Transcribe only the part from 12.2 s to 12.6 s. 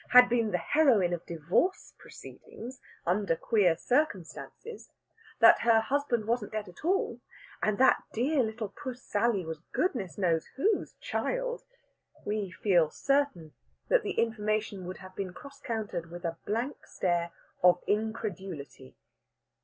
we